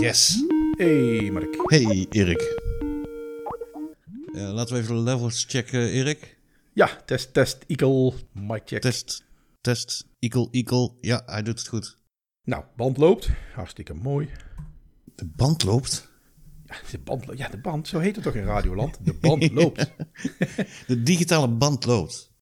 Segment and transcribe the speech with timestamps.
[0.00, 0.44] Yes.
[0.76, 1.70] Hey Mark.
[1.70, 2.56] Hey Erik.
[4.32, 6.38] Uh, laten we even de levels checken, Erik.
[6.72, 8.80] Ja, test, test, eagle, mic check.
[8.80, 9.24] Test,
[9.60, 10.92] test, eagle, eagle.
[11.00, 11.98] Ja, hij doet het goed.
[12.44, 13.30] Nou, band loopt.
[13.54, 14.30] Hartstikke mooi.
[15.14, 16.08] De band loopt?
[16.64, 17.88] Ja, de band, ja, de band.
[17.88, 18.98] Zo heet het toch in Radioland?
[19.04, 19.92] De band loopt.
[20.86, 22.32] de digitale band loopt.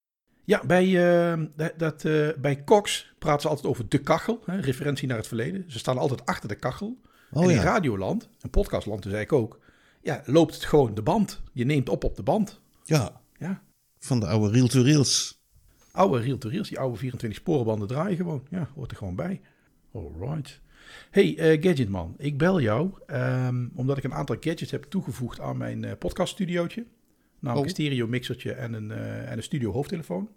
[0.45, 4.43] Ja, bij, uh, dat, uh, bij Cox praten ze altijd over de kachel.
[4.45, 5.65] Hè, referentie naar het verleden.
[5.71, 6.99] Ze staan altijd achter de kachel.
[7.31, 7.63] Oh, en in ja.
[7.63, 9.61] Radioland, een podcastland dus eigenlijk ook,
[10.03, 11.43] ja, loopt het gewoon de band.
[11.53, 12.61] Je neemt op op de band.
[12.85, 13.21] Ja.
[13.39, 13.63] ja.
[13.99, 15.45] Van de oude reel-to-reels.
[15.93, 18.47] Oude reel-to-reels, die oude 24 sporenbanden draaien gewoon.
[18.51, 19.41] Ja, hoort er gewoon bij.
[19.93, 20.61] Alright.
[21.11, 25.57] Hey uh, Gadgetman, ik bel jou um, omdat ik een aantal gadgets heb toegevoegd aan
[25.57, 26.87] mijn uh, podcaststudiootje.
[27.41, 27.63] Namelijk oh.
[27.65, 30.29] een stereo mixertje en een, uh, en een studio hoofdtelefoon.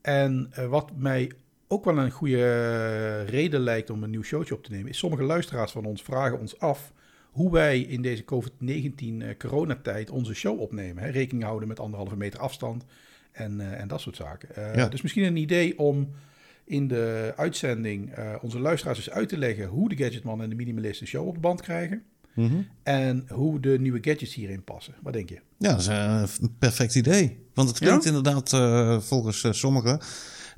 [0.00, 1.32] En wat mij
[1.68, 5.22] ook wel een goede reden lijkt om een nieuw showtje op te nemen, is sommige
[5.22, 6.92] luisteraars van ons vragen ons af
[7.30, 11.02] hoe wij in deze COVID-19 coronatijd onze show opnemen.
[11.02, 11.10] Hè?
[11.10, 12.84] Rekening houden met anderhalve meter afstand
[13.32, 14.48] en, uh, en dat soort zaken.
[14.58, 14.88] Uh, ja.
[14.88, 16.10] Dus misschien een idee om
[16.64, 20.54] in de uitzending uh, onze luisteraars eens uit te leggen hoe de Gadgetman en de
[20.54, 22.02] Minimalist een show op de band krijgen.
[22.34, 22.66] Mm -hmm.
[22.82, 24.94] En hoe de nieuwe gadgets hierin passen.
[25.02, 25.40] Wat denk je?
[25.58, 27.38] Ja, dat is een perfect idee.
[27.54, 28.10] Want het klinkt ja?
[28.10, 28.50] inderdaad
[29.04, 30.00] volgens sommigen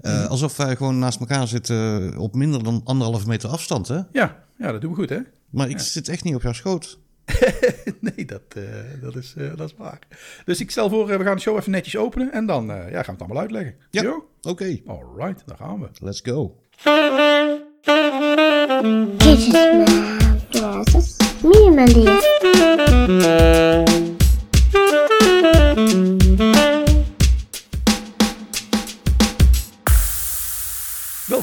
[0.02, 4.00] uh, alsof wij gewoon naast elkaar zitten op minder dan anderhalve meter afstand, hè?
[4.12, 5.18] Ja, ja dat doen we goed, hè?
[5.50, 5.82] Maar ik ja.
[5.82, 6.98] zit echt niet op jouw schoot.
[8.00, 8.64] nee, dat, uh,
[9.00, 9.98] dat, is, uh, dat is waar.
[10.44, 12.90] Dus ik stel voor, we gaan de show even netjes openen en dan ja, gaan
[12.90, 13.74] we het allemaal uitleggen.
[13.90, 14.22] Ja, oké.
[14.42, 14.82] Okay.
[14.86, 15.88] Alright, daar gaan we.
[16.00, 16.56] Let's go.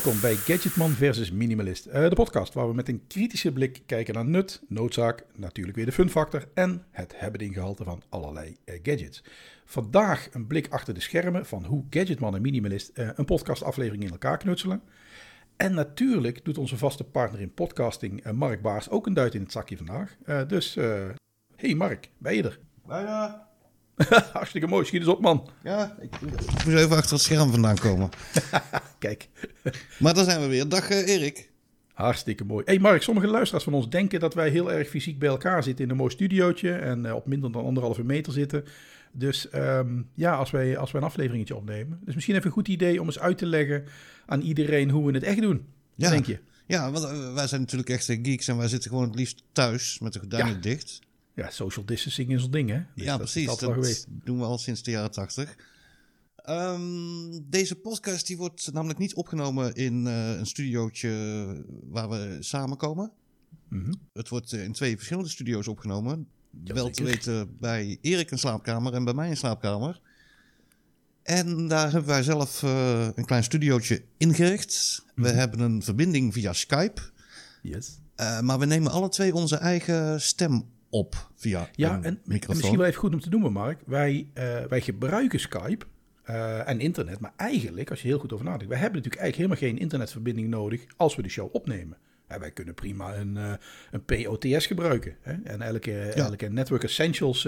[0.07, 4.13] Welkom bij Gadgetman versus Minimalist, uh, de podcast waar we met een kritische blik kijken
[4.13, 8.79] naar nut, noodzaak, natuurlijk weer de fun factor en het hebben gehalte van allerlei uh,
[8.83, 9.23] gadgets.
[9.65, 14.11] Vandaag een blik achter de schermen van hoe Gadgetman en Minimalist uh, een podcastaflevering in
[14.11, 14.81] elkaar knutselen.
[15.57, 19.51] En natuurlijk doet onze vaste partner in podcasting, Mark Baars, ook een duit in het
[19.51, 20.17] zakje vandaag.
[20.47, 20.75] dus,
[21.55, 22.59] hey Mark, ben je er?
[22.85, 23.46] Bijna.
[24.33, 25.49] Hartstikke mooi, schiet eens op man.
[25.63, 28.09] Ja, ik, ik moest even achter het scherm vandaan komen.
[28.99, 29.29] Kijk.
[29.99, 30.69] maar daar zijn we weer.
[30.69, 31.49] Dag uh, Erik.
[31.93, 32.63] Hartstikke mooi.
[32.65, 35.85] Hey Mark, sommige luisteraars van ons denken dat wij heel erg fysiek bij elkaar zitten
[35.85, 38.63] in een mooi studiootje en uh, op minder dan anderhalve meter zitten.
[39.11, 41.99] Dus um, ja, als wij, als wij een afleveringetje opnemen.
[42.05, 43.83] Dus misschien even een goed idee om eens uit te leggen
[44.25, 45.65] aan iedereen hoe we het echt doen.
[45.95, 46.09] Ja.
[46.09, 46.39] denk je?
[46.65, 49.99] Ja, want uh, wij zijn natuurlijk echt geeks en wij zitten gewoon het liefst thuis
[49.99, 50.59] met de gordijnen ja.
[50.59, 50.99] dicht.
[51.37, 52.81] Ja, social distancing is ons ding, hè?
[52.95, 53.45] Dus ja, dat precies.
[53.45, 55.55] Dat, dat doen we al sinds de jaren tachtig.
[56.49, 61.09] Um, deze podcast die wordt namelijk niet opgenomen in uh, een studiootje
[61.83, 63.11] waar we samenkomen.
[63.69, 63.93] Mm -hmm.
[64.13, 66.27] Het wordt uh, in twee verschillende studio's opgenomen.
[66.63, 70.01] Ja, Wel te weten bij Erik een slaapkamer en bij mij een slaapkamer.
[71.23, 75.03] En daar hebben wij zelf uh, een klein studiootje ingericht.
[75.03, 75.23] Mm -hmm.
[75.23, 77.01] We hebben een verbinding via Skype.
[77.61, 77.99] Yes.
[78.41, 82.49] maar we nemen alle twee onze eigen stem op via ja, een en, microfoon.
[82.49, 83.81] en misschien wel even goed om te noemen, Mark.
[83.85, 84.27] Wij,
[84.69, 85.85] wij gebruiken Skype.
[86.29, 87.19] Uh, en internet.
[87.19, 90.47] Maar eigenlijk, als je heel goed over nadenkt, wij hebben natuurlijk eigenlijk helemaal geen internetverbinding
[90.47, 91.97] nodig als we de show opnemen.
[92.29, 93.53] Ja, wij kunnen prima een, uh,
[93.91, 95.15] een POTS gebruiken.
[95.21, 95.33] Hè?
[95.43, 96.25] En elke, ja.
[96.25, 97.47] elke Network Essentials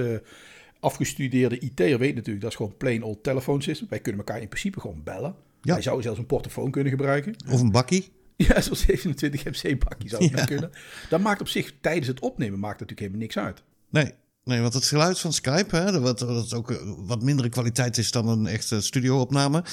[0.80, 3.88] afgestudeerde IT'er weet natuurlijk, dat is gewoon plain old telephone system.
[3.90, 5.36] Wij kunnen elkaar in principe gewoon bellen.
[5.62, 5.74] Ja.
[5.74, 7.36] Wij zouden zelfs een portofoon kunnen gebruiken.
[7.52, 8.10] Of een bakkie.
[8.48, 10.46] Ja, zo'n 27 MC bakkie zou het ja.
[10.46, 10.72] kunnen.
[11.10, 13.64] Dat maakt op zich tijdens het opnemen maakt natuurlijk helemaal niks uit.
[13.90, 14.14] Nee,
[14.44, 18.28] Nee, want het geluid van Skype, hè, wat, wat ook wat mindere kwaliteit is dan
[18.28, 19.64] een echte studio-opname,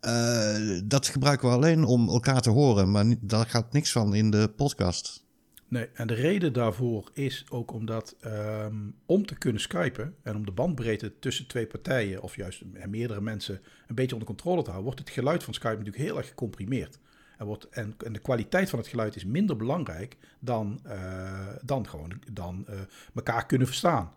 [0.00, 2.90] uh, dat gebruiken we alleen om elkaar te horen.
[2.90, 5.24] Maar daar gaat niks van in de podcast.
[5.68, 10.44] Nee, en de reden daarvoor is ook omdat um, om te kunnen skypen en om
[10.44, 14.84] de bandbreedte tussen twee partijen, of juist meerdere mensen, een beetje onder controle te houden,
[14.84, 16.98] wordt het geluid van Skype natuurlijk heel erg gecomprimeerd.
[17.40, 21.88] En, wordt, en, en, de kwaliteit van het geluid is minder belangrijk dan, uh, dan
[21.88, 22.74] gewoon dan, uh,
[23.14, 24.12] elkaar kunnen verstaan.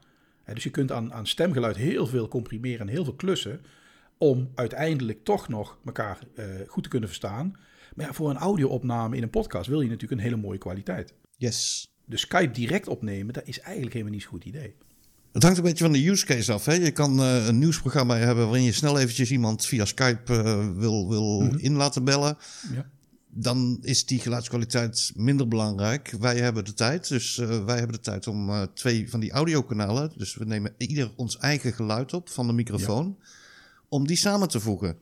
[0.54, 3.62] Dus je kunt aan, aan stemgeluid heel veel comprimeren en heel veel klussen.
[4.18, 7.56] Om uiteindelijk toch nog elkaar uh, goed te kunnen verstaan.
[7.96, 11.14] Maar ja, voor een audio-opname in een podcast wil je natuurlijk een hele mooie kwaliteit.
[11.38, 11.92] Yes.
[12.06, 14.76] Dus Skype direct opnemen, dat is eigenlijk helemaal niet zo'n goed idee.
[15.32, 16.66] Het hangt een beetje van de use case af.
[16.66, 16.74] Hè?
[16.74, 21.10] Je kan uh, een nieuwsprogramma hebben waarin je snel eventjes iemand via Skype uh, wil,
[21.10, 21.60] wil mm -hmm.
[21.60, 22.38] in laten bellen.
[22.74, 22.92] Ja
[23.36, 26.16] dan is die geluidskwaliteit minder belangrijk.
[26.20, 29.32] Wij hebben de tijd, dus uh, wij hebben de tijd om uh, twee van die
[29.32, 33.26] audiokanalen, dus we nemen ieder ons eigen geluid op van de microfoon, ja.
[33.90, 34.98] om die samen te voegen.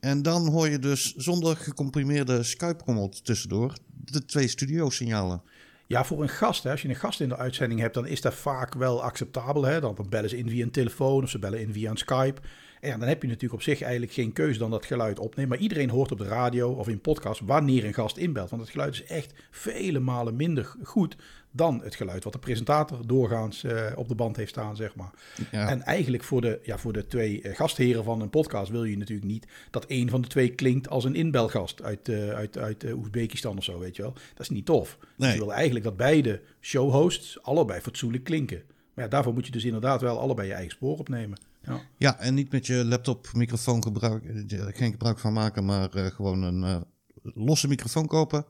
[0.00, 3.72] En dan hoor je dus zonder gecomprimeerde Skype-rommel tussendoor
[4.04, 5.42] de twee studio-signalen.
[5.86, 8.20] Ja, voor een gast, hè, als je een gast in de uitzending hebt, dan is
[8.20, 9.64] dat vaak wel acceptabel.
[9.64, 9.80] Hè?
[9.80, 12.40] Dan bellen ze in via een telefoon of ze bellen in via een Skype.
[12.80, 15.50] En ja, dan heb je natuurlijk op zich eigenlijk geen keuze dan dat geluid opnemen.
[15.50, 18.50] Maar iedereen hoort op de radio of in podcast wanneer een gast inbelt.
[18.50, 21.16] Want het geluid is echt vele malen minder goed
[21.50, 25.10] dan het geluid wat de presentator doorgaans uh, op de band heeft staan, zeg maar.
[25.50, 25.68] Ja.
[25.68, 28.96] En eigenlijk voor de, ja, voor de twee uh, gastheren van een podcast wil je
[28.96, 32.84] natuurlijk niet dat een van de twee klinkt als een inbelgast uit, uh, uit, uit
[32.92, 34.12] Oezbekistan of zo, weet je wel.
[34.12, 34.98] Dat is niet tof.
[35.00, 35.08] Nee.
[35.16, 38.62] Dus je wil eigenlijk dat beide showhosts allebei fatsoenlijk klinken.
[38.98, 41.38] Maar ja, daarvoor moet je dus inderdaad wel allebei je eigen spoor opnemen.
[41.62, 41.80] Ja.
[41.96, 46.84] ja, en niet met je laptop microfoon gebruik, geen gebruik van maken, maar gewoon een
[47.22, 48.44] losse microfoon kopen.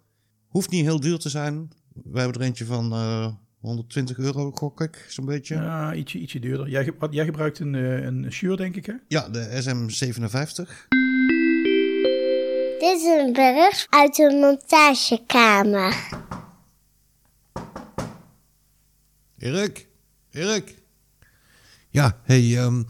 [0.49, 1.71] Hoeft niet heel duur te zijn.
[2.05, 3.29] We hebben er eentje van uh,
[3.61, 5.55] 120 euro, gok ik, zo'n beetje.
[5.55, 6.69] Ja, ietsje, ietsje duurder.
[6.69, 8.95] Jij, wat, jij gebruikt een, een Shure, denk ik, hè?
[9.09, 10.87] Ja, de SM57.
[12.79, 16.09] Dit is een bericht uit de montagekamer.
[19.39, 19.88] Erik,
[20.30, 20.75] Erik.
[21.90, 22.86] Ja, hey, um,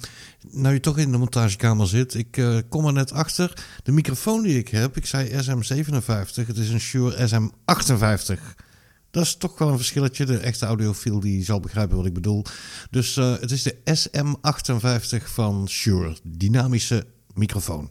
[0.50, 3.64] nou je toch in de montagekamer zit, ik uh, kom er net achter.
[3.82, 8.66] De microfoon die ik heb, ik zei SM57, het is een Shure SM58.
[9.10, 10.24] Dat is toch wel een verschilletje.
[10.24, 12.44] De echte audiofiel die zal begrijpen wat ik bedoel.
[12.90, 17.90] Dus uh, het is de SM58 van Shure, dynamische microfoon.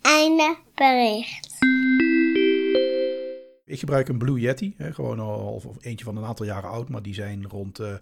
[0.00, 1.52] Einde bericht.
[3.66, 6.88] Ik gebruik een Blue Yeti, hè, gewoon al of eentje van een aantal jaren oud,
[6.88, 7.94] maar die zijn rond uh,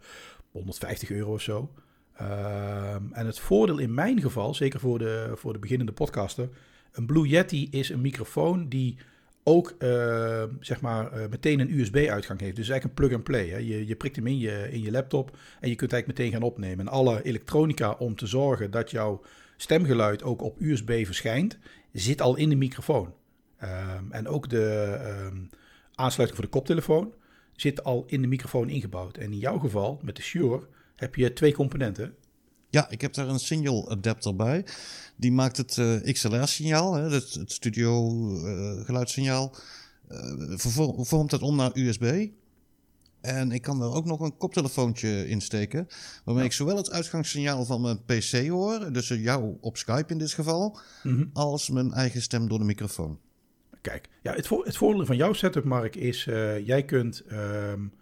[0.52, 1.70] 150 euro of zo.
[2.16, 6.48] Ehm, en het voordeel in mijn geval, zeker voor de, voor de beginnende podcaster,
[6.92, 8.96] een Blue Yeti is een microfoon die
[9.44, 12.56] ook uh, zeg maar, uh, meteen een USB-uitgang heeft.
[12.56, 13.62] Dus eigenlijk een plug-and-play.
[13.64, 16.48] Je, je prikt hem in je, in je laptop en je kunt eigenlijk meteen gaan
[16.48, 16.86] opnemen.
[16.86, 19.22] En alle elektronica om te zorgen dat jouw
[19.56, 21.58] stemgeluid ook op USB verschijnt,
[21.92, 23.14] zit al in de microfoon.
[23.62, 24.98] Um, en ook de
[25.94, 27.12] aansluiting voor de koptelefoon
[27.62, 29.16] zit al in de microfoon ingebouwd.
[29.16, 30.66] En in jouw geval, met de Shure,
[30.96, 32.14] heb je twee componenten.
[32.70, 34.64] Ja, ik heb daar een signal adapter bij.
[35.16, 39.54] Die maakt het uh, XLR-signaal, het, het studio uh, geluidssignaal,
[40.10, 40.58] uh,
[40.96, 42.28] vormt het om naar USB.
[43.20, 45.86] En ik kan er ook nog een koptelefoontje in steken,
[46.24, 46.48] waarmee ja.
[46.48, 50.78] ik zowel het uitgangssignaal van mijn PC hoor, dus jou op Skype in dit geval,
[51.02, 51.30] mm -hmm.
[51.32, 53.18] als mijn eigen stem door de microfoon.
[53.82, 56.24] Kijk, ja, het, het voordeel van jouw setup, Mark, is
[56.64, 57.92] jij kunt um,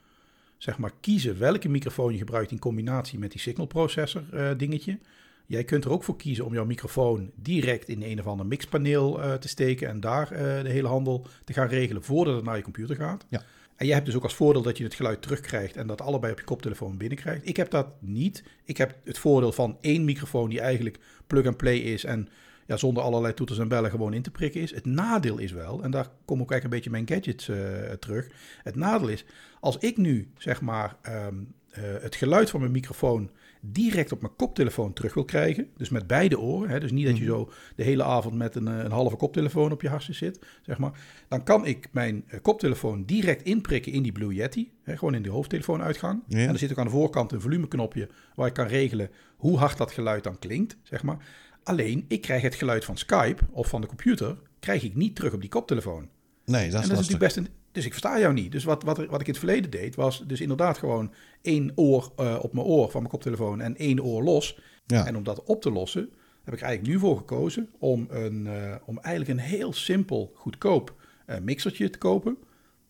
[0.63, 4.99] zeg maar kiezen welke microfoon je gebruikt in combinatie met die signal processor uh, dingetje.
[5.47, 9.21] Jij kunt er ook voor kiezen om jouw microfoon direct in een of ander mixpaneel
[9.21, 12.57] uh, te steken en daar uh, de hele handel te gaan regelen voordat het naar
[12.57, 13.27] je computer gaat.
[13.29, 13.43] Ja.
[13.77, 16.33] En jij hebt dus ook als voordeel dat je het geluid terugkrijgt en dat allebei
[16.33, 17.49] op je koptelefoon binnenkrijgt.
[17.49, 18.45] Ik heb dat niet.
[18.65, 22.29] Ik heb het voordeel van één microfoon die eigenlijk plug-and-play is en
[22.71, 24.75] ja, zonder allerlei toeters en bellen gewoon in te prikken is.
[24.75, 28.29] Het nadeel is wel, en daar kom ook eigenlijk een beetje mijn gadgets uh, terug.
[28.63, 29.25] Het nadeel is,
[29.61, 30.97] als ik nu zeg maar
[31.27, 33.31] um, uh, het geluid van mijn microfoon
[33.61, 37.19] direct op mijn koptelefoon terug wil krijgen, dus met beide oren, hè, dus niet dat
[37.19, 40.79] je zo de hele avond met een, een halve koptelefoon op je hartje zit, zeg
[40.79, 40.93] maar,
[41.29, 45.31] dan kan ik mijn koptelefoon direct inprikken in die Blue Yeti, hè, gewoon in de
[45.31, 46.23] hoofdtelefoonuitgang.
[46.27, 46.39] Ja.
[46.39, 49.77] En er zit ook aan de voorkant een volumeknopje waar ik kan regelen hoe hard
[49.77, 51.19] dat geluid dan klinkt, zeg maar.
[51.63, 55.33] Alleen, ik krijg het geluid van Skype of van de computer, krijg ik niet terug
[55.33, 56.09] op die koptelefoon.
[56.45, 58.53] Nee, dat is, en dat is natuurlijk best een, Dus ik versta jou niet.
[58.53, 61.13] Dus wat, wat, wat ik in het verleden deed, was dus inderdaad gewoon
[61.43, 64.61] één oor uh, op mijn oor van mijn koptelefoon en één oor los.
[64.87, 65.07] Ja.
[65.07, 66.11] En om dat op te lossen,
[66.45, 70.95] heb ik eigenlijk nu voor gekozen om, een, uh, om eigenlijk een heel simpel, goedkoop
[71.27, 72.37] uh, mixertje te kopen.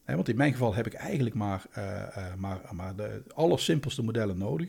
[0.05, 1.67] He, want in mijn geval heb ik eigenlijk maar,
[2.39, 4.69] maar, maar de allersimpelste modellen nodig.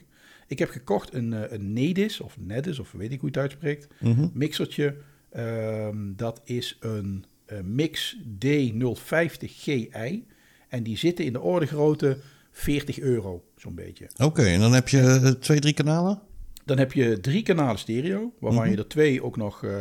[0.52, 3.88] Ik heb gekocht een, een Nedis, of Nedis, of weet ik hoe je het uitspreekt,
[4.00, 4.32] mm -hmm.
[4.34, 4.96] mixertje.
[5.38, 10.20] Um, dat is een uh, Mix D050GI.
[10.68, 12.18] En die zitten in de orde grootte
[12.52, 14.06] 40 euro, zo'n beetje.
[14.14, 16.22] Oké, okay, en dan heb je uh, twee, drie kanalen?
[16.66, 18.72] Dan heb je drie kanalen stereo, waarvan mm -hmm.
[18.72, 19.72] je er twee ook nog uh,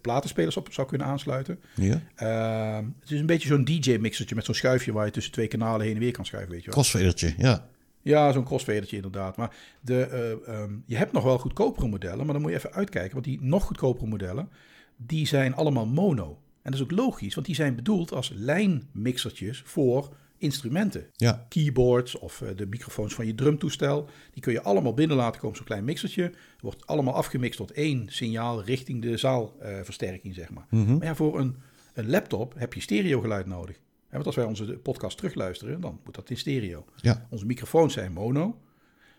[0.00, 1.60] platenspelers op zou kunnen aansluiten.
[1.74, 2.02] Ja.
[2.14, 5.86] Ehm, het is een beetje zo'n DJ-mixertje met zo'n schuifje waar je tussen twee kanalen
[5.86, 6.52] heen en weer kan schuiven.
[6.52, 6.74] Weet je wel.
[6.74, 7.68] Crossfadertje, ja.
[8.02, 9.36] Ja, zo'n crossfadertje inderdaad.
[9.36, 12.72] Maar de, uh, um, je hebt nog wel goedkopere modellen, maar dan moet je even
[12.72, 13.12] uitkijken.
[13.12, 14.48] Want die nog goedkopere modellen,
[14.96, 16.38] die zijn allemaal mono.
[16.62, 21.06] En dat is ook logisch, want die zijn bedoeld als lijnmixertjes voor instrumenten.
[21.16, 21.46] Ja.
[21.48, 24.08] Keyboards of uh, de microfoons van je drumtoestel.
[24.32, 26.32] Die kun je allemaal binnen laten komen, zo'n klein mixertje.
[26.60, 30.66] Wordt allemaal afgemixt tot één signaal richting de zaalversterking, uh, zeg maar.
[30.70, 30.98] Mm -hmm.
[30.98, 31.56] Maar ja, voor een,
[31.94, 33.80] een laptop heb je stereogeluid nodig.
[34.10, 36.84] Want als wij onze podcast terugluisteren, dan moet dat in stereo.
[36.96, 37.26] Ja.
[37.30, 38.60] Onze microfoons zijn mono,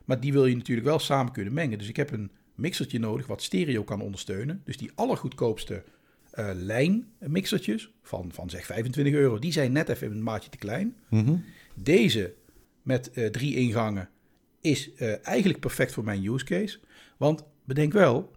[0.06, 1.78] maar die wil je natuurlijk wel samen kunnen mengen.
[1.78, 4.62] Dus ik heb een mixertje nodig wat stereo kan ondersteunen.
[4.66, 5.84] Dus die allergoedkoopste
[6.32, 9.40] eh, lijnmixertjes van, van zeg 25 euro.
[9.40, 10.96] Die zijn net even een maatje te klein.
[11.10, 11.36] Mhm.
[11.76, 12.34] Deze
[12.82, 14.10] met eh, drie ingangen
[14.62, 16.80] is eh, eigenlijk perfect voor mijn use case.
[17.18, 18.32] Want bedenk wel,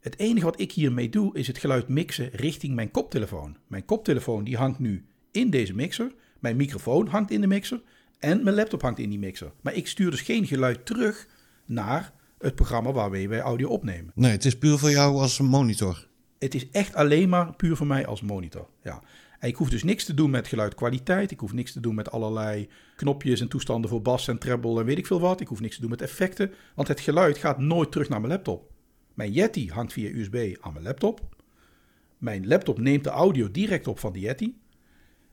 [0.00, 3.56] het enige wat ik hiermee doe is het geluid mixen richting mijn koptelefoon.
[3.66, 6.12] Mijn koptelefoon die hangt nu in deze mixer.
[6.38, 7.82] Mijn microfoon hangt in de mixer.
[8.18, 9.52] En mijn laptop hangt in die mixer.
[9.60, 11.28] Maar ik stuur dus geen geluid terug
[11.64, 14.12] naar het programma waarmee wij audio opnemen.
[14.14, 16.08] Nee, het is puur voor jou als monitor.
[16.38, 18.68] Het is echt alleen maar puur voor mij als monitor.
[18.82, 19.02] Ja.
[19.38, 21.30] En ik hoef dus niks te doen met geluidkwaliteit.
[21.30, 24.86] Ik hoef niks te doen met allerlei knopjes en toestanden voor bas en treble en
[24.86, 25.40] weet ik veel wat.
[25.40, 26.52] Ik hoef niks te doen met effecten.
[26.74, 28.72] Want het geluid gaat nooit terug naar mijn laptop.
[29.14, 31.36] Mijn Yeti hangt via USB aan mijn laptop.
[32.18, 34.60] Mijn laptop neemt de audio direct op van de Yeti.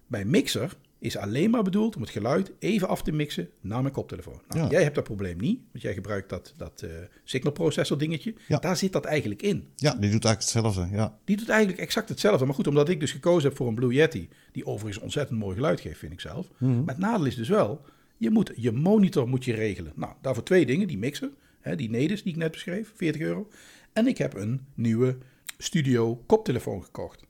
[0.10, 3.94] Mijn mixer is alleen maar bedoeld om het geluid even af te mixen naar mijn
[3.94, 4.42] koptelefoon.
[4.48, 4.70] Nou, Ja.
[4.70, 6.90] Jij hebt dat probleem niet, want jij gebruikt dat, dat eh,
[7.24, 8.34] signal processor dingetje.
[8.48, 8.58] Ja.
[8.58, 9.68] Daar zit dat eigenlijk in.
[9.76, 10.88] Ja, die doet eigenlijk hetzelfde.
[10.92, 11.18] Ja.
[11.26, 12.46] Die doet eigenlijk exact hetzelfde.
[12.46, 15.56] Maar goed, omdat ik dus gekozen heb voor een Blue Yeti, die overigens ontzettend mooi
[15.56, 16.50] geluid geeft, vind ik zelf.
[16.58, 17.82] Maar het nadeel is dus wel,
[18.18, 19.92] je moet je monitor moet je regelen.
[19.96, 20.88] Nou, daarvoor twee dingen.
[20.88, 23.48] Die mixer, hè, die Nedis die ik net beschreef, 40 euro.
[23.94, 25.18] En ik heb een nieuwe
[25.58, 27.24] studio koptelefoon gekocht.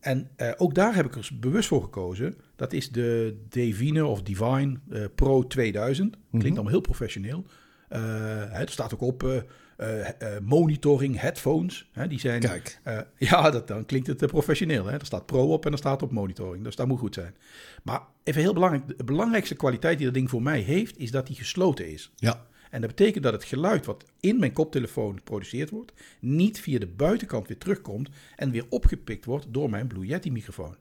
[0.00, 2.34] En eh, ook daar heb ik er bewust voor gekozen.
[2.56, 6.16] Dat is de Divine of Divine eh, Pro 2000.
[6.30, 7.44] Klinkt allemaal heel professioneel.
[7.88, 8.00] Eh,
[8.50, 9.36] hè, er staat ook op eh,
[9.76, 11.88] eh, eh, monitoring headphones.
[11.92, 12.80] Hè, die zijn, Kijk.
[12.82, 12.98] eh,
[13.30, 14.84] ja, dat, dan klinkt het eh, professioneel.
[14.86, 14.92] Hè?
[14.98, 16.64] Er staat Pro op en er staat op monitoring.
[16.64, 17.34] Dus dat moet goed zijn.
[17.82, 18.98] Maar even heel belangrijk.
[18.98, 22.12] De belangrijkste kwaliteit die dat ding voor mij heeft, is dat die gesloten is.
[22.16, 22.46] Ja.
[22.70, 26.86] En dat betekent dat het geluid wat in mijn koptelefoon geproduceerd wordt, niet via de
[26.86, 30.76] buitenkant weer terugkomt en weer opgepikt wordt door mijn Blue Yeti microfoon.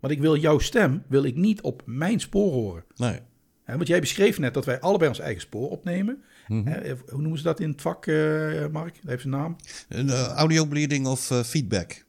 [0.00, 2.84] Want ik wil jouw stem wil ik niet op mijn spoor horen.
[2.96, 3.20] Nee.
[3.76, 6.22] Want jij beschreef net dat wij allebei ons eigen spoor opnemen.
[6.46, 8.94] Hè, hoe noemen ze dat in het vak, eh, Mark?
[8.94, 9.56] Dat heeft zijn naam.
[9.88, 12.06] Een eh, audio bleeding of eh, feedback.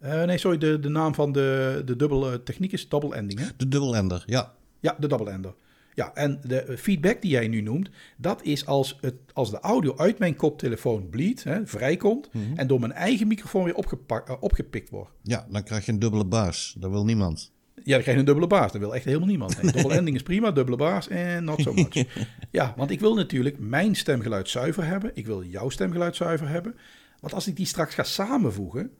[0.00, 3.38] Nee, sorry, de, de naam van de, de dubbele techniek is double ending.
[3.40, 3.46] Hè?
[3.56, 4.54] De dubbelender, ja.
[4.80, 5.54] Ja, de double ender.
[5.96, 9.96] Ja, en de feedback die jij nu noemt, dat is als, het, als de audio
[9.96, 14.90] uit mijn koptelefoon bleed, hè, vrijkomt, en door mijn eigen microfoon weer opgepak, eh, opgepikt
[14.90, 15.10] wordt.
[15.22, 16.76] Ja, dan krijg je een dubbele baas.
[16.78, 17.52] Dat wil niemand.
[17.74, 18.72] Ja, dan krijg je een dubbele baas.
[18.72, 19.62] Dat wil echt helemaal niemand.
[19.62, 22.04] Nee, double ending is prima, dubbele baas en not so much.
[22.50, 25.10] Ja, want ik wil natuurlijk mijn stemgeluid zuiver hebben.
[25.14, 26.74] Ik wil jouw stemgeluid zuiver hebben.
[27.20, 28.90] Want als ik die straks ga samenvoegen,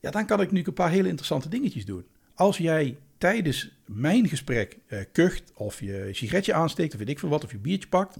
[0.00, 2.04] ja, dan kan ik nu een paar hele interessante dingetjes doen.
[2.34, 7.28] Als jij tijdens mijn gesprek eh, kucht of je sigaretje aansteekt of weet ik veel
[7.28, 8.16] wat, of je biertje pakt,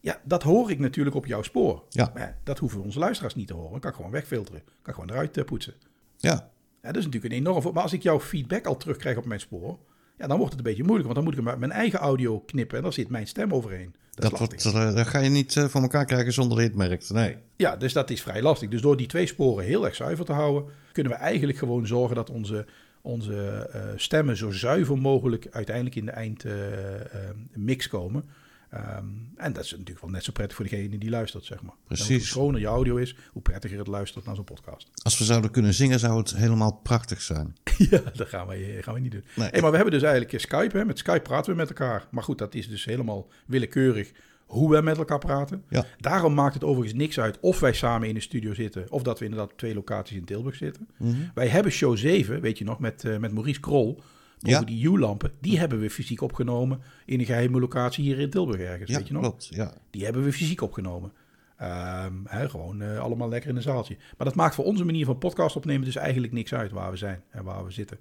[0.00, 1.84] ja, dat hoor ik natuurlijk op jouw spoor.
[1.88, 2.10] Ja.
[2.14, 3.72] Maar dat hoeven onze luisteraars niet te horen.
[3.72, 4.62] Dat kan ik gewoon wegfilteren.
[4.64, 5.74] Dat kan ik gewoon eruit eh, poetsen.
[6.16, 6.50] Ja.
[6.82, 7.72] Ja, dat is natuurlijk een enorm...
[7.74, 9.78] Maar als ik jouw feedback al terugkrijg op mijn spoor...
[10.18, 11.04] Ja, dan wordt het een beetje moeilijk.
[11.04, 12.76] Want dan moet ik hem uit mijn eigen audio knippen...
[12.76, 13.94] en daar zit mijn stem overheen.
[14.14, 17.10] Dat, Dat, wordt, eh, dat ga je niet voor elkaar krijgen zonder merkt.
[17.10, 17.36] Nee.
[17.56, 18.68] Ja, dus dat is vrij lastig.
[18.68, 20.72] Dus door die twee sporen heel erg zuiver te houden...
[20.92, 22.66] kunnen we eigenlijk gewoon zorgen dat onze,
[23.00, 24.36] onze eh, stemmen...
[24.36, 28.24] zo zuiver mogelijk uiteindelijk in de eindmix komen...
[28.70, 29.04] Ehm,
[29.36, 31.74] en dat is natuurlijk wel net zo prettig voor degene die luistert, zeg maar.
[31.86, 32.08] Precies.
[32.08, 34.90] En hoe schoner je audio is, hoe prettiger het luistert naar zo'n podcast.
[35.02, 37.56] Als we zouden kunnen zingen, zou het helemaal prachtig zijn.
[37.90, 39.24] Ja, dat gaan we, gaan we niet doen.
[39.34, 39.48] Nee.
[39.48, 40.78] Hey, maar we hebben dus eigenlijk eh, Skype.
[40.78, 40.84] Hè?
[40.84, 42.06] Met Skype praten we met elkaar.
[42.10, 44.12] Maar goed, dat is dus helemaal willekeurig
[44.48, 45.64] hoe we met elkaar praten.
[45.68, 45.84] Ja.
[45.98, 48.86] Daarom maakt het overigens niks uit of wij samen in de studio zitten...
[48.90, 50.88] of dat we inderdaad op twee locaties in Tilburg zitten.
[50.98, 51.14] Mhm.
[51.34, 53.88] Wij hebben show 7, weet je nog, met, eh, met Maurice Krol...
[53.96, 54.04] over
[54.38, 54.60] Ja.
[54.62, 55.32] die U-lampen.
[55.40, 59.06] Die hebben we fysiek opgenomen in een geheime locatie hier in Tilburg ergens, Ja, weet
[59.06, 59.22] je nog?
[59.22, 59.48] klopt.
[59.50, 59.74] Ja.
[59.90, 61.12] Die hebben we fysiek opgenomen.
[61.56, 63.96] Ehm, hè, gewoon eh, allemaal lekker in een zaaltje.
[64.16, 66.96] Maar dat maakt voor onze manier van podcast opnemen dus eigenlijk niks uit waar we
[66.96, 67.98] zijn en waar we zitten.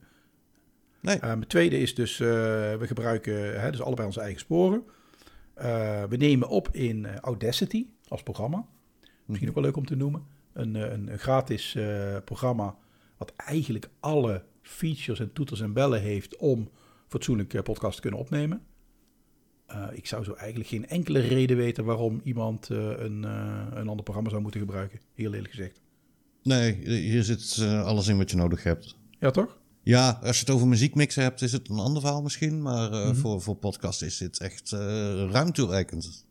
[1.01, 1.19] Nee.
[1.19, 4.83] Ehm, het tweede is dus, eh, we gebruiken dus allebei onze eigen sporen.
[5.57, 8.65] Eh, we nemen op in eh, Audacity als programma.
[9.25, 10.25] Misschien ook wel leuk om te noemen.
[10.53, 11.77] Een, eh, een, een gratis
[12.25, 12.75] programma
[13.17, 16.69] wat eigenlijk alle features en toeters en bellen heeft om
[17.07, 18.61] fatsoenlijk podcast te kunnen opnemen.
[19.91, 23.23] Ik zou zo eigenlijk geen enkele reden weten waarom iemand een,
[23.77, 24.99] een ander programma zou moeten gebruiken.
[25.13, 25.81] Heel eerlijk gezegd.
[26.43, 28.97] Nee, hier zit alles in wat je nodig hebt.
[29.19, 29.57] Ja, toch?
[29.87, 32.61] Ja, als je het over muziekmixen hebt, is het een ander verhaal misschien.
[32.61, 33.09] Maar Mhm.
[33.09, 34.79] eh, voor, voor podcast is dit echt eh,
[35.31, 36.25] ruim toereikend.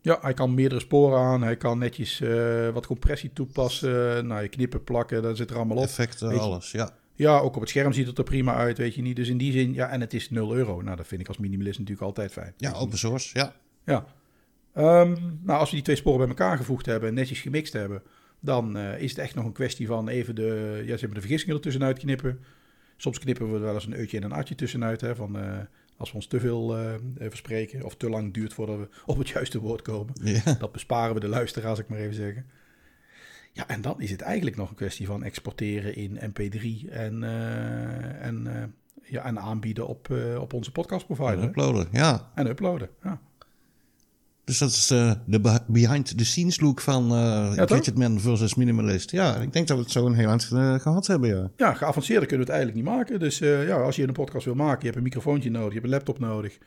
[0.00, 1.42] Ja, hij kan meerdere sporen aan.
[1.42, 4.26] Hij kan netjes eh, wat compressie toepassen.
[4.26, 5.82] Nou, je knippen, plakken, dat zit er allemaal op.
[5.82, 6.70] Effecten, alles.
[6.70, 6.90] Ja.
[7.14, 9.16] Ja, ook op het scherm ziet het er prima uit, weet je niet.
[9.16, 10.80] Dus in die zin, ja, en het is 0 euro.
[10.82, 12.54] Nou, dat vind ik als minimalist natuurlijk altijd fijn.
[12.56, 13.38] ja, open source.
[13.38, 13.52] Ja.
[13.84, 14.04] Ja.
[14.74, 18.02] Ehm, nou, als we die twee sporen bij elkaar gevoegd hebben en netjes gemixt hebben,
[18.40, 21.56] dan is het echt nog een kwestie van even de, ja, zeg maar de vergissingen
[21.56, 22.38] er tussenuit knippen.
[23.00, 25.58] Soms knippen we er wel eens een uitje en een atje tussenuit, hè, van eh,
[25.96, 29.18] als we ons te veel eh, eh, verspreken of te lang duurt voordat we op
[29.18, 30.14] het juiste woord komen.
[30.22, 30.54] ja.
[30.58, 32.46] Dat besparen we de luisteraar, als ik maar even zeggen.
[33.52, 37.22] Ja, en dan is het eigenlijk nog een kwestie van exporteren in MP3 en,
[38.20, 41.38] en, ja, en aanbieden op, op onze podcast provider.
[41.38, 42.30] En uploaden, ja.
[42.34, 42.88] En uploaden.
[43.02, 43.20] Ja.
[44.50, 47.68] Dus dat is eh, de be- behind-the-scenes look van toch?
[47.68, 49.10] Gadgetman versus Minimalist.
[49.10, 51.50] Ja, ik denk dat we het zo een heel eind eh, gehad hebben, ja.
[51.56, 53.18] ja, geavanceerder kunnen we het eigenlijk niet maken.
[53.20, 55.74] Dus eh, ja, als je een podcast wil maken, je hebt een microfoontje nodig, je
[55.74, 56.58] hebt een laptop nodig.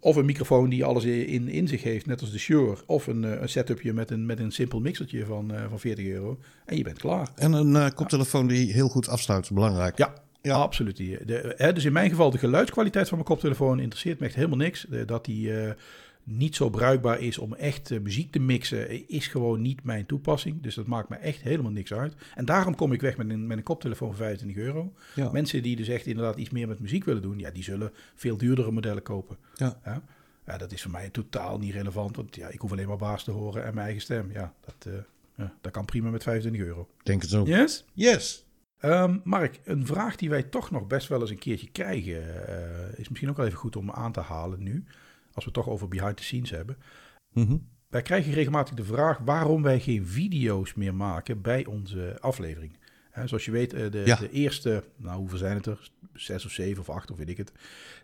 [0.00, 2.76] Of een microfoon die alles in, in zich heeft, net als de Shure.
[2.86, 6.38] Of een, een setupje met een, met een simpel mixertje van, van 40 euro.
[6.66, 7.28] En je bent klaar.
[7.34, 9.98] En een koptelefoon die heel goed afsluit, belangrijk.
[9.98, 10.54] Ja, Ja.
[10.54, 10.96] absoluut.
[10.96, 14.56] De, hè, dus in mijn geval, de geluidskwaliteit van mijn koptelefoon interesseert me echt helemaal
[14.56, 14.86] niks.
[15.06, 15.50] Dat die
[16.30, 20.06] niet zo bruikbaar is om echt eh, muziek te mixen, eh, is gewoon niet mijn
[20.06, 20.62] toepassing.
[20.62, 22.14] Dus dat maakt me echt helemaal niks uit.
[22.34, 24.92] En daarom kom ik weg met een, met een koptelefoon van 25 euro.
[25.14, 25.30] Ja.
[25.30, 28.36] Mensen die dus echt inderdaad iets meer met muziek willen doen, ja, die zullen veel
[28.36, 29.36] duurdere modellen kopen.
[29.54, 29.80] Ja.
[29.84, 30.02] Ja,
[30.46, 33.24] ja dat is voor mij totaal niet relevant, want ja, ik hoef alleen maar baas
[33.24, 34.32] te horen en mijn eigen stem.
[34.32, 34.98] Ja, dat, eh,
[35.34, 36.88] ja, dat kan prima met 25 euro.
[37.02, 37.46] Denk het ook.
[37.46, 37.84] Yes?
[37.92, 38.46] Yes.
[38.78, 42.22] Ehm, Mark, een vraag die wij toch nog best wel eens een keertje krijgen,
[42.96, 44.84] is misschien ook wel even goed om aan te halen nu,
[45.38, 46.76] als we het toch over behind the scenes hebben.
[47.32, 47.56] Mhm.
[47.88, 52.78] Wij krijgen regelmatig de vraag waarom wij geen video's meer maken bij onze aflevering.
[53.10, 54.16] Hè, zoals je weet, eh, de, Ja.
[54.16, 55.90] de eerste, nou hoeveel zijn het er?
[56.14, 57.52] Zes of zeven of acht of weet ik het.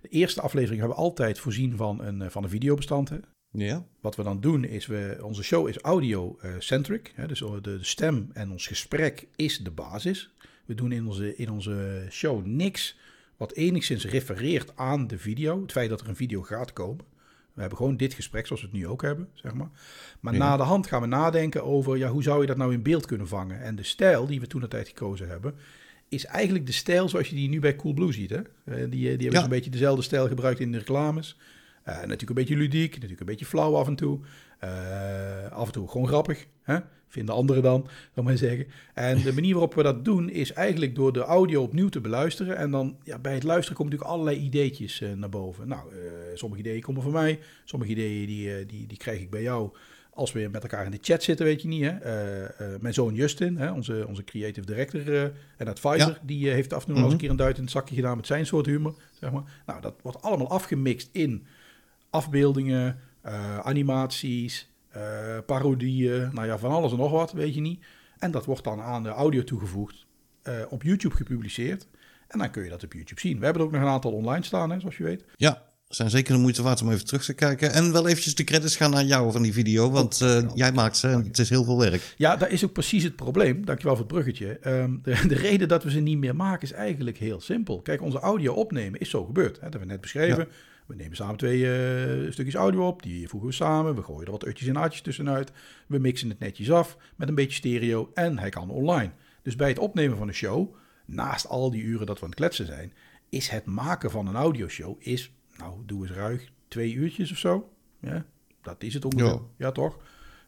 [0.03, 3.11] De eerste aflevering hebben we altijd voorzien van een, eh, van een videobestand.
[3.51, 3.85] Ja.
[4.01, 7.15] Wat we dan doen is, we, onze show is audio-centric.
[7.27, 10.31] dus de, de stem en ons gesprek is de basis.
[10.67, 12.97] We doen in onze, in onze show niks
[13.37, 15.63] wat enigszins refereert aan de video.
[15.63, 17.05] Het feit dat er een video gaat komen.
[17.55, 19.69] We hebben gewoon dit gesprek zoals we het nu ook hebben, zeg maar.
[20.21, 20.39] Maar Ja.
[20.39, 23.07] na de hand gaan we nadenken over, ja, hoe zou je dat nou in beeld
[23.07, 23.61] kunnen vangen?
[23.63, 25.55] En de stijl die we toen de tijd gekozen hebben,
[26.09, 28.31] is eigenlijk de stijl zoals je die nu bij Coolblue ziet.
[28.31, 28.37] Hè?
[28.65, 29.41] Eh, Die, die hebben Ja.
[29.41, 31.39] zo'n beetje dezelfde stijl gebruikt in de reclames.
[31.83, 34.21] Eh, natuurlijk een beetje ludiek, natuurlijk een beetje flauw af en toe.
[34.59, 36.79] Eh, af en toe gewoon grappig, hè?
[37.15, 38.67] Vinden anderen dan, zal maar zeggen.
[38.95, 42.57] En de manier waarop we dat doen is eigenlijk door de audio opnieuw te beluisteren.
[42.57, 45.69] En dan ja, bij het luisteren komen natuurlijk allerlei ideetjes eh, naar boven.
[45.69, 45.99] Nou, eh,
[46.35, 49.71] sommige ideeën komen van mij, sommige ideeën die, eh, die, die krijg ik bij jou
[50.11, 51.83] als we met elkaar in de chat zitten, weet je niet.
[51.85, 51.93] Hè?
[52.81, 56.19] Mijn zoon Justin, hè, onze, onze creative director en advisor, Ja.
[56.23, 57.19] die heeft af en toe wel eens een Mhm.
[57.19, 58.95] keer een duit in het zakje gedaan met zijn soort humor.
[59.21, 59.43] Zeg maar.
[59.67, 61.47] Nou, dat wordt allemaal afgemixt in
[62.11, 62.99] afbeeldingen,
[63.63, 67.85] animaties, eh, parodieën, nou ja, van alles en nog wat, weet je niet.
[68.19, 70.07] En dat wordt dan aan de audio toegevoegd,
[70.43, 71.87] eh, op YouTube gepubliceerd.
[72.29, 73.39] En dan kun je dat op YouTube zien.
[73.39, 75.25] We hebben er ook nog een aantal online staan, hè, zoals je weet.
[75.37, 77.73] Ja, zijn zeker de moeite waard om even terug te kijken.
[77.73, 80.97] En wel eventjes de credits gaan naar jou van die video, want eh, jij maakt
[80.97, 82.15] ze en het is heel veel werk.
[82.17, 83.65] Ja, daar is ook precies het probleem.
[83.65, 84.59] Dankjewel voor het bruggetje.
[84.59, 87.83] Ehm, de, de reden dat we ze niet meer maken is eigenlijk heel simpel.
[87.83, 89.57] Kijk, onze audio opnemen is zo gebeurd.
[89.57, 89.63] Hè?
[89.63, 90.49] Dat hebben we net beschreven.
[90.87, 93.03] We nemen samen twee eh, stukjes audio op.
[93.03, 93.95] Die voegen we samen.
[93.95, 95.53] We gooien er wat utjes en aatjes tussenuit.
[95.87, 98.11] We mixen het netjes af met een beetje stereo.
[98.15, 99.11] En hij kan online.
[99.43, 102.39] Dus bij het opnemen van een show, naast al die uren dat we aan het
[102.39, 102.93] kletsen zijn,
[103.29, 107.73] is het maken van een audioshow, is, nou, doe eens ruig, twee uurtjes of zo.
[108.01, 108.25] Ja,
[108.63, 109.27] dat is het ongeveer.
[109.27, 109.41] Ja.
[109.57, 109.99] Ja, toch?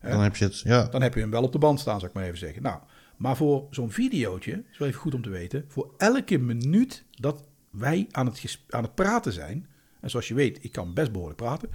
[0.00, 0.84] Dan heb je het, ja.
[0.84, 2.62] dan heb je hem wel op de band staan, zou ik maar even zeggen.
[2.62, 2.80] Nou,
[3.16, 7.48] maar voor zo'n videootje, is wel even goed om te weten, voor elke minuut dat
[7.70, 9.66] wij aan het, aan het praten zijn,
[10.06, 11.68] en zoals je weet, ik kan best behoorlijk praten,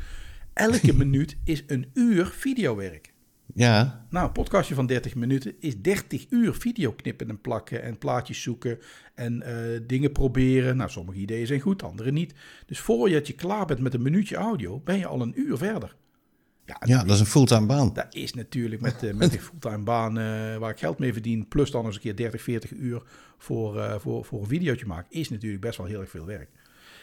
[0.53, 3.13] elke minuut is een uur videowerk.
[3.53, 7.97] Ja, Nou, een podcastje van 30 minuten is 30 uur video knippen en plakken en
[7.97, 8.79] plaatjes zoeken
[9.15, 10.77] en eh, dingen proberen.
[10.77, 12.33] Nou, sommige ideeën zijn goed, andere niet.
[12.65, 15.95] Dus voordat je klaar bent met een minuutje audio, ben je al een uur verder.
[16.65, 17.93] Ja, ja, dat is een fulltime baan.
[17.93, 21.47] dat is natuurlijk met, eh, met die fulltime baan eh, waar ik geld mee verdien,
[21.47, 23.01] plus dan eens een keer 30, 40 uur
[23.37, 26.49] voor, voor, voor een videootje maken, is natuurlijk best wel heel erg veel werk.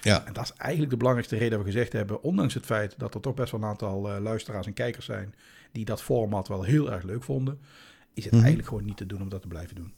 [0.00, 2.94] Ja, En dat is eigenlijk de belangrijkste reden dat we gezegd hebben, ondanks het feit
[2.98, 5.34] dat er toch best wel een aantal eh, luisteraars en kijkers zijn
[5.72, 7.58] die dat format wel heel erg leuk vonden,
[8.14, 8.42] is het Mhm.
[8.42, 9.92] eigenlijk gewoon niet te doen om dat te blijven doen.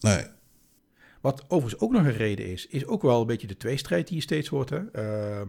[0.00, 0.24] nee.
[1.20, 4.16] Wat overigens ook nog een reden is, is ook wel een beetje de tweestrijd die
[4.16, 4.70] je steeds hoort.
[4.70, 4.90] Hè?
[4.90, 5.48] Ehm,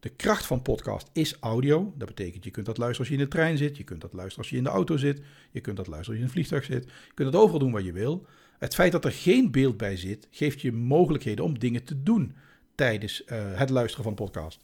[0.00, 1.92] de kracht van podcast is audio.
[1.96, 3.76] Dat betekent je kunt dat luisteren als je in de trein zit.
[3.76, 5.22] Je kunt dat luisteren als je in de auto zit.
[5.50, 6.84] Je kunt dat luisteren als je in een vliegtuig zit.
[6.84, 8.26] Je kunt het overal doen wat je wil.
[8.58, 12.34] Het feit dat er geen beeld bij zit, geeft je mogelijkheden om dingen te doen
[12.74, 14.60] tijdens eh, het luisteren van een podcast.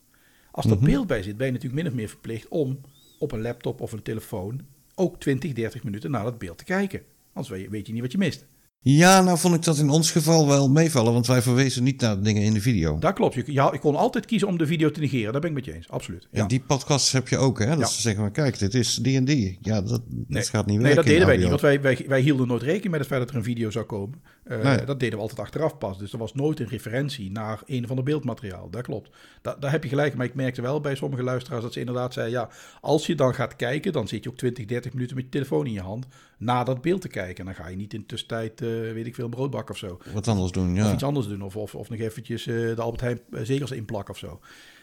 [0.51, 0.85] Als er Mhm.
[0.85, 2.81] beeld bij zit, ben je natuurlijk min of meer verplicht om
[3.18, 4.61] op een laptop of een telefoon
[4.94, 7.03] ook 20, 30 minuten naar dat beeld te kijken.
[7.33, 8.44] Anders weet je- weet je niet wat je mist.
[8.80, 12.16] Ja, nou vond ik dat in ons geval wel meevallen, want wij verwezen niet naar
[12.16, 12.98] de dingen in de video.
[12.98, 13.34] Dat klopt.
[13.34, 15.32] Je, ja, ik kon altijd kiezen om de video te negeren.
[15.32, 15.88] Daar ben ik met je eens.
[15.90, 16.28] Absoluut.
[16.30, 16.40] Ja.
[16.42, 17.66] En die podcasts heb je ook, hè?
[17.66, 17.86] Dat Ja.
[17.86, 19.58] ze zeggen, maar kijk, dit is die en die.
[19.60, 20.82] Ja, dat, dat gaat niet werken.
[20.82, 23.20] Nee, dat deden wij niet, want wij, wij, wij hielden nooit rekening met het feit
[23.20, 24.22] dat er een video zou komen.
[24.44, 24.84] Eh, Nee.
[24.84, 25.98] Dat deden we altijd achteraf pas.
[25.98, 28.70] Dus er was nooit een referentie naar een of ander beeldmateriaal.
[28.70, 29.10] Dat klopt.
[29.42, 30.14] Da daar heb je gelijk.
[30.14, 32.38] Maar ik merkte wel bij sommige luisteraars dat ze inderdaad zeiden...
[32.40, 32.48] ja,
[32.80, 35.66] als je dan gaat kijken, dan zit je ook 20, 30 minuten met je telefoon
[35.66, 36.06] in je hand...
[36.38, 37.38] naar dat beeld te kijken.
[37.38, 39.74] En dan ga je niet in de tussentijd, eh, weet ik veel, een brood bakken
[39.74, 39.98] of zo.
[40.12, 40.92] Wat anders doen, Of ja.
[40.92, 41.42] iets anders doen.
[41.42, 44.40] Of, of, of nog eventjes eh, de Albert Heijn eh, zegels inplakken of zo.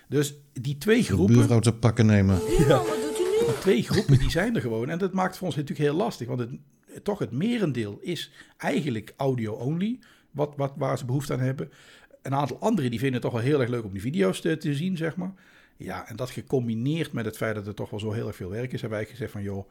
[0.10, 1.36] Dus die twee groepen...
[1.36, 2.40] Buurvrouw te pakken nemen.
[2.46, 4.90] Die twee groepen die zijn er gewoon.
[4.90, 6.28] En dat maakt voor ons natuurlijk heel lastig.
[6.28, 6.50] Want het,
[7.04, 10.00] toch het merendeel is eigenlijk audio-only.
[10.32, 11.72] Wat, wat, waar ze behoefte aan hebben.
[12.22, 14.58] Een aantal anderen die vinden het toch wel heel erg leuk om die video's te,
[14.58, 15.34] te zien, zeg maar.
[15.78, 18.50] Ja, en dat gecombineerd met het feit dat er toch wel zo heel erg veel
[18.50, 19.70] werk is, hebben wij gezegd van joh,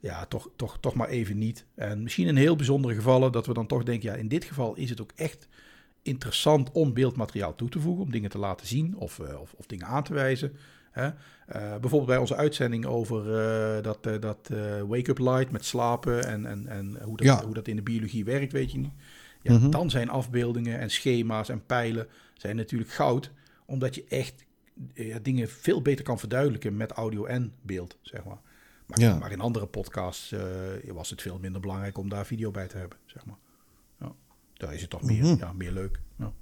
[0.00, 1.64] ja, toch, toch, toch maar even niet.
[1.74, 4.74] En misschien in heel bijzondere gevallen dat we dan toch denken, ja, in dit geval
[4.76, 5.48] is het ook echt
[6.02, 9.66] interessant om beeldmateriaal toe te voegen, om dingen te laten zien of, eh, of, of
[9.66, 10.52] dingen aan te wijzen.
[10.90, 11.06] Hè?
[11.06, 11.14] Eh,
[11.70, 14.50] bijvoorbeeld bij onze uitzending over eh, dat, dat
[14.86, 17.44] wake-up light met slapen en, en, en hoe, dat, Ja.
[17.44, 18.92] hoe dat in de biologie werkt, weet je niet.
[19.42, 19.70] Ja, Mhm.
[19.70, 23.30] Dan zijn afbeeldingen en schema's en pijlen zijn natuurlijk goud,
[23.66, 24.44] omdat je echt
[24.94, 28.38] ja, dingen veel beter kan verduidelijken met audio en beeld, zeg maar.
[28.86, 29.18] Maar, Ja.
[29.18, 30.40] maar in andere podcasts eh,
[30.86, 33.36] was het veel minder belangrijk om daar video bij te hebben, zeg maar.
[34.00, 34.12] Ja.
[34.54, 35.36] Daar is het toch meer, Mhm.
[35.38, 36.00] ja, meer leuk.
[36.18, 36.32] Ja.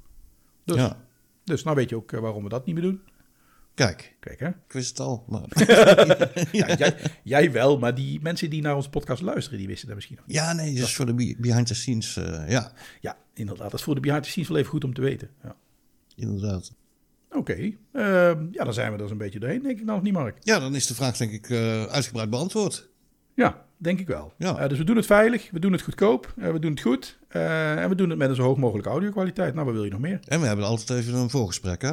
[0.64, 1.04] Dus, Ja,
[1.44, 3.00] dus nou weet je ook eh, waarom we dat niet meer doen.
[3.74, 4.48] kijk, Kijk hè.
[4.48, 5.24] ik wist het al.
[5.28, 5.42] Maar...
[6.52, 9.96] Ja, jij, jij wel, maar die mensen die naar onze podcast luisteren, die wisten dat
[9.96, 10.36] misschien nog niet.
[10.36, 13.70] Ja, nee, dus voor de be- behind the scenes, eh, ja, Ja, inderdaad.
[13.70, 15.30] Dat is voor de behind the scenes wel even goed om te weten.
[15.42, 15.56] Ja.
[16.16, 16.72] inderdaad.
[17.30, 20.12] Oké, ehm, ja, dan zijn we dus een beetje doorheen, denk ik nou, of niet
[20.12, 20.36] Mark?
[20.40, 22.88] Ja, dan is de vraag denk ik eh, uitgebreid beantwoord.
[23.34, 24.32] Ja, denk ik wel.
[24.38, 24.58] Ja.
[24.58, 27.18] Eh, dus we doen het veilig, we doen het goedkoop, eh, we doen het goed
[27.28, 29.54] en we doen het met een zo hoog mogelijke audio-kwaliteit.
[29.54, 30.20] Nou, wat wil je nog meer?
[30.24, 31.92] En we hebben altijd even een voorgesprek, hè?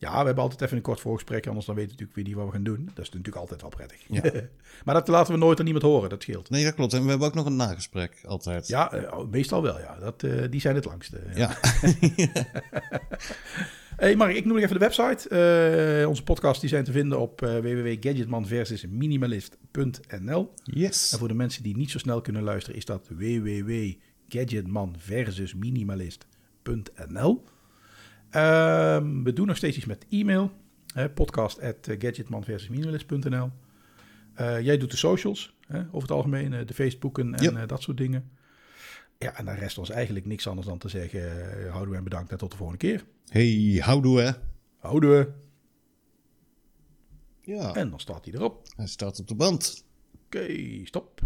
[0.00, 2.44] Ja, we hebben altijd even een kort voorgesprek, anders dan weten we natuurlijk weer niet
[2.44, 2.90] wat we gaan doen.
[2.94, 4.04] Dat is natuurlijk altijd wel prettig.
[4.08, 4.22] Ja.
[4.84, 6.50] maar dat laten we nooit aan niemand horen, dat scheelt.
[6.50, 6.92] Nee, dat klopt.
[6.92, 8.68] En we hebben ook nog een nagesprek, altijd.
[8.68, 9.98] Ja, eh, meestal wel, ja.
[9.98, 11.20] Dat, die zijn het langste.
[11.34, 11.50] Ja.
[13.98, 15.28] Hey Mark, ik noem nog even de website.
[15.28, 20.52] Eh, onze podcasts die zijn te vinden op eh www.gadgetman versus minimalist.nl.
[20.64, 21.12] Yes.
[21.12, 27.44] En voor de mensen die niet zo snel kunnen luisteren, is dat www.gadgetman versus minimalist.nl.
[28.30, 30.52] Ehm, we doen nog steeds iets met e-mail.
[30.94, 31.88] Hè, podcast at.
[34.34, 38.30] Eh, jij doet de socials, hè, over het algemeen, de Facebooken en dat soort dingen.
[39.18, 42.04] Ja, en dan rest ons eigenlijk niks anders dan te zeggen, eh, houden we en
[42.04, 43.04] bedankt en tot de volgende keer.
[43.28, 44.30] Hey, houdoe, hè?
[44.78, 45.32] Houden we.
[47.40, 48.62] Ja, En dan staat hij erop.
[48.76, 49.84] hij staat op de band.
[50.24, 50.46] Oké,
[50.84, 51.20] stop.